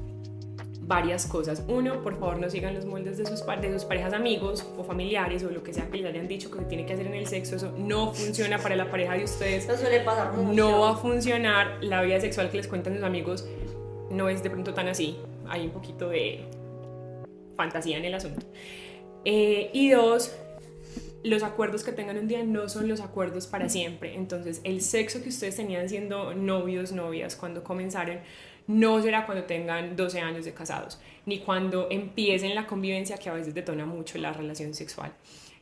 varias 0.91 1.25
cosas. 1.25 1.63
Uno, 1.69 2.03
por 2.03 2.19
favor 2.19 2.37
no 2.37 2.49
sigan 2.49 2.75
los 2.75 2.85
moldes 2.85 3.17
de 3.17 3.25
sus, 3.25 3.45
de 3.45 3.73
sus 3.73 3.85
parejas 3.85 4.11
amigos 4.11 4.67
o 4.77 4.83
familiares 4.83 5.41
o 5.45 5.49
lo 5.49 5.63
que 5.63 5.73
sea 5.73 5.89
que 5.89 5.97
les 5.97 6.05
hayan 6.05 6.27
dicho 6.27 6.51
que 6.51 6.59
se 6.59 6.65
tiene 6.65 6.85
que 6.85 6.93
hacer 6.93 7.07
en 7.07 7.13
el 7.13 7.27
sexo. 7.27 7.55
Eso 7.55 7.71
no 7.77 8.13
funciona 8.13 8.57
para 8.57 8.75
la 8.75 8.91
pareja 8.91 9.13
de 9.13 9.23
ustedes. 9.23 9.63
Eso 9.63 9.77
suele 9.77 10.01
pasar 10.01 10.33
mucho. 10.33 10.53
No 10.53 10.81
va 10.81 10.91
a 10.91 10.95
funcionar. 10.97 11.77
La 11.81 12.01
vida 12.01 12.19
sexual 12.19 12.49
que 12.51 12.57
les 12.57 12.67
cuentan 12.67 12.95
sus 12.95 13.03
amigos 13.03 13.47
no 14.11 14.29
es 14.29 14.43
de 14.43 14.49
pronto 14.49 14.73
tan 14.73 14.87
así. 14.87 15.17
Hay 15.47 15.65
un 15.65 15.71
poquito 15.71 16.09
de 16.09 16.45
fantasía 17.57 17.97
en 17.97 18.05
el 18.05 18.13
asunto. 18.13 18.45
Eh, 19.25 19.69
y 19.73 19.89
dos, 19.89 20.35
los 21.23 21.43
acuerdos 21.43 21.83
que 21.83 21.91
tengan 21.91 22.17
un 22.17 22.27
día 22.27 22.43
no 22.43 22.69
son 22.69 22.87
los 22.87 23.01
acuerdos 23.01 23.47
para 23.47 23.69
siempre. 23.69 24.15
Entonces, 24.15 24.61
el 24.63 24.81
sexo 24.81 25.21
que 25.21 25.29
ustedes 25.29 25.55
tenían 25.55 25.87
siendo 25.89 26.33
novios, 26.33 26.91
novias, 26.91 27.35
cuando 27.35 27.63
comenzaron, 27.63 28.19
no 28.67 29.01
será 29.01 29.25
cuando 29.25 29.43
tengan 29.45 29.95
12 29.95 30.19
años 30.19 30.45
de 30.45 30.53
casados, 30.53 30.99
ni 31.25 31.39
cuando 31.39 31.87
empiecen 31.89 32.55
la 32.55 32.67
convivencia 32.67 33.17
que 33.17 33.29
a 33.29 33.33
veces 33.33 33.53
detona 33.53 33.85
mucho 33.85 34.17
la 34.17 34.33
relación 34.33 34.73
sexual. 34.73 35.13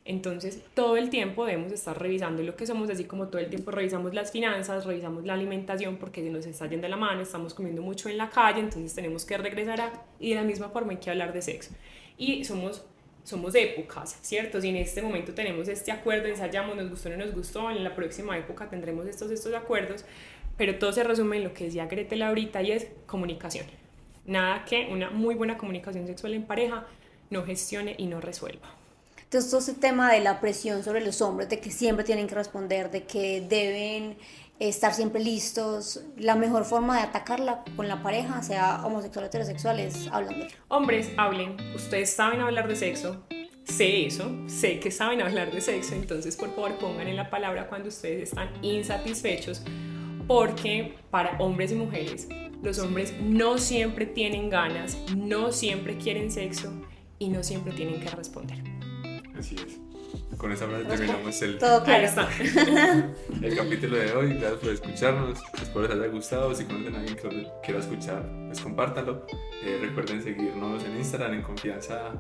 Entonces, 0.09 0.59
todo 0.73 0.97
el 0.97 1.11
tiempo 1.11 1.45
debemos 1.45 1.71
estar 1.71 2.01
revisando 2.01 2.41
lo 2.41 2.55
que 2.55 2.65
somos, 2.65 2.89
así 2.89 3.03
como 3.03 3.27
todo 3.27 3.37
el 3.37 3.47
tiempo 3.47 3.69
revisamos 3.69 4.11
las 4.15 4.31
finanzas, 4.31 4.87
revisamos 4.87 5.23
la 5.23 5.35
alimentación, 5.35 5.97
porque 5.97 6.23
se 6.23 6.31
nos 6.31 6.47
está 6.47 6.65
yendo 6.65 6.87
la 6.87 6.97
mano, 6.97 7.21
estamos 7.21 7.53
comiendo 7.53 7.83
mucho 7.83 8.09
en 8.09 8.17
la 8.17 8.27
calle, 8.27 8.59
entonces 8.59 8.95
tenemos 8.95 9.23
que 9.23 9.37
regresar 9.37 9.79
a, 9.81 9.93
y 10.19 10.29
de 10.29 10.35
la 10.37 10.41
misma 10.41 10.69
forma 10.69 10.93
hay 10.93 10.97
que 10.97 11.11
hablar 11.11 11.31
de 11.31 11.43
sexo. 11.43 11.75
Y 12.17 12.43
somos, 12.43 12.83
somos 13.23 13.53
épocas, 13.53 14.17
¿cierto? 14.23 14.59
Si 14.59 14.69
en 14.69 14.77
este 14.77 15.03
momento 15.03 15.35
tenemos 15.35 15.67
este 15.67 15.91
acuerdo, 15.91 16.27
ensayamos, 16.27 16.75
nos 16.75 16.89
gustó 16.89 17.09
no 17.09 17.17
nos 17.17 17.35
gustó, 17.35 17.69
en 17.69 17.83
la 17.83 17.93
próxima 17.93 18.35
época 18.35 18.67
tendremos 18.67 19.05
estos, 19.05 19.29
estos 19.29 19.53
acuerdos, 19.53 20.05
pero 20.57 20.79
todo 20.79 20.91
se 20.91 21.03
resume 21.03 21.37
en 21.37 21.43
lo 21.43 21.53
que 21.53 21.65
decía 21.65 21.85
Gretel 21.85 22.23
ahorita 22.23 22.63
y 22.63 22.71
es 22.71 22.87
comunicación. 23.05 23.67
Nada 24.25 24.65
que 24.65 24.87
una 24.91 25.11
muy 25.11 25.35
buena 25.35 25.55
comunicación 25.55 26.07
sexual 26.07 26.33
en 26.33 26.45
pareja 26.45 26.87
no 27.29 27.43
gestione 27.43 27.93
y 27.99 28.07
no 28.07 28.19
resuelva. 28.19 28.78
Entonces, 29.29 29.51
todo 29.51 29.59
ese 29.59 29.75
tema 29.75 30.12
de 30.12 30.21
la 30.21 30.41
presión 30.41 30.83
sobre 30.83 31.05
los 31.05 31.21
hombres, 31.21 31.50
de 31.50 31.59
que 31.59 31.69
siempre 31.69 32.03
tienen 32.03 32.25
que 32.25 32.33
responder, 32.33 32.89
de 32.89 33.03
que 33.03 33.41
deben 33.41 34.17
estar 34.57 34.91
siempre 34.95 35.24
listos, 35.24 36.01
la 36.17 36.33
mejor 36.33 36.65
forma 36.65 36.98
de 36.98 37.03
atacarla 37.03 37.63
con 37.75 37.88
la 37.88 38.01
pareja, 38.01 38.41
sea 38.41 38.83
homosexual 38.83 39.25
o 39.25 39.27
heterosexual, 39.27 39.79
es 39.79 40.07
hablando. 40.12 40.48
Hombres, 40.67 41.12
hablen. 41.15 41.57
Ustedes 41.75 42.09
saben 42.09 42.41
hablar 42.41 42.67
de 42.67 42.75
sexo. 42.75 43.24
Sé 43.65 44.07
eso, 44.07 44.36
sé 44.48 44.79
que 44.79 44.89
saben 44.89 45.21
hablar 45.21 45.51
de 45.51 45.62
sexo, 45.62 45.93
entonces 45.93 46.36
por 46.36 46.50
favor 46.55 46.79
pongan 46.79 47.07
en 47.07 47.15
la 47.15 47.29
palabra 47.29 47.69
cuando 47.69 47.89
ustedes 47.89 48.29
están 48.29 48.50
insatisfechos 48.63 49.62
porque 50.25 50.95
para 51.12 51.38
hombres 51.38 51.71
y 51.71 51.75
mujeres, 51.75 52.27
los 52.63 52.79
hombres 52.79 53.13
no 53.19 53.59
siempre 53.59 54.07
tienen 54.07 54.50
ganas, 54.50 54.98
no 55.15 55.51
siempre 55.51 55.98
quieren 55.98 56.31
sexo 56.31 56.71
y 57.19 57.29
no 57.29 57.43
siempre 57.43 57.74
tienen 57.74 58.00
que 58.00 58.09
responder. 58.09 58.68
Así 59.39 59.55
es. 59.55 59.79
Con 60.38 60.51
esa 60.51 60.67
frase 60.67 60.86
terminamos 60.86 61.41
el, 61.41 61.60
el 63.41 63.55
capítulo 63.55 63.98
de 63.98 64.12
hoy. 64.13 64.34
Gracias 64.34 64.60
por 64.60 64.69
escucharnos. 64.69 65.39
Espero 65.62 65.88
les 65.88 65.91
haya 65.91 66.08
gustado. 66.08 66.53
Si 66.55 66.65
conocen 66.65 66.96
a 66.96 67.00
alguien 67.00 67.15
que 67.15 67.48
quiera 67.63 67.79
escuchar, 67.79 68.29
pues 68.48 68.60
compártanlo. 68.62 69.25
Eh, 69.63 69.77
recuerden 69.81 70.22
seguirnos 70.24 70.84
en 70.84 70.98
Instagram 70.98 71.34
en 71.34 71.41
confianza. 71.41 72.13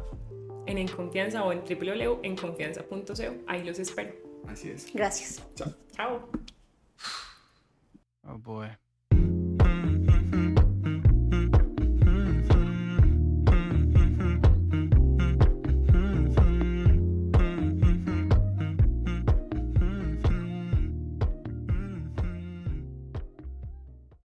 En 0.65 0.77
En 0.77 0.87
Confianza 0.87 1.43
o 1.43 1.51
en 1.51 1.61
www.enconfianza.co. 1.61 3.43
Ahí 3.47 3.63
los 3.63 3.79
espero. 3.79 4.13
Así 4.47 4.69
es. 4.69 4.93
Gracias. 4.93 5.43
Chao. 5.55 5.73
Chao. 5.95 6.29
Oh 8.27 8.37
boy. 8.37 8.69